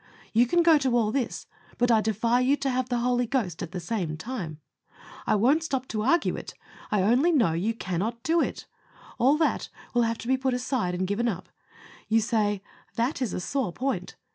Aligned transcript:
You 0.33 0.47
can 0.47 0.63
go 0.63 0.79
to 0.79 0.97
all 0.97 1.11
this, 1.11 1.45
but 1.77 1.91
I 1.91 2.01
defy 2.01 2.39
you 2.39 2.55
to 2.57 2.71
have 2.71 2.89
the 2.89 2.97
Holy 3.01 3.27
Ghost 3.27 3.61
at 3.61 3.71
the 3.71 3.79
same 3.79 4.17
time. 4.17 4.59
I 5.27 5.35
won't 5.35 5.61
stop 5.63 5.87
to 5.89 6.01
argue 6.01 6.35
it; 6.35 6.55
I 6.89 7.03
ONLY 7.03 7.31
KNOW 7.31 7.53
YOU 7.53 7.75
CANNOT 7.75 8.23
DO 8.23 8.41
IT. 8.41 8.65
All 9.19 9.37
that 9.37 9.69
will 9.93 10.01
have 10.01 10.17
to 10.17 10.27
be 10.27 10.37
put 10.37 10.55
aside 10.55 10.95
and 10.95 11.05
given 11.05 11.27
up. 11.27 11.49
You 12.07 12.19
say, 12.19 12.63
"That 12.95 13.21
is 13.21 13.31
a 13.31 13.39
sore 13.39 13.71
point." 13.73 14.15